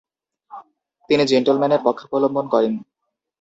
[1.09, 2.73] তিনি জেন্টলম্যানের পক্ষাবলম্বন করেন।